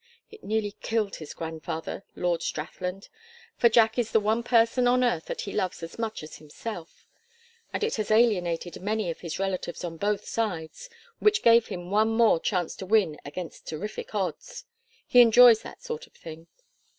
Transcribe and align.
It 0.31 0.43
nearly 0.43 0.71
killed 0.81 1.17
his 1.17 1.35
grandfather 1.35 2.03
Lord 2.15 2.41
Strathland 2.41 3.07
for 3.55 3.69
Jack 3.69 3.99
is 3.99 4.11
the 4.13 4.19
one 4.19 4.41
person 4.41 4.87
on 4.87 5.03
earth 5.03 5.25
that 5.25 5.41
he 5.41 5.51
loves 5.51 5.83
as 5.83 5.99
much 5.99 6.23
as 6.23 6.37
himself; 6.37 7.05
and 7.71 7.83
it 7.83 7.97
has 7.97 8.09
alienated 8.09 8.81
many 8.81 9.11
of 9.11 9.19
his 9.19 9.37
relatives 9.37 9.83
on 9.83 9.97
both 9.97 10.25
sides 10.25 10.89
which 11.19 11.43
gave 11.43 11.67
him 11.67 11.91
one 11.91 12.09
more 12.09 12.39
chance 12.39 12.75
to 12.77 12.85
win 12.87 13.19
against 13.23 13.67
terrific 13.67 14.15
odds; 14.15 14.65
he 15.05 15.21
enjoys 15.21 15.61
that 15.61 15.83
sort 15.83 16.07
of 16.07 16.13
thing. 16.15 16.47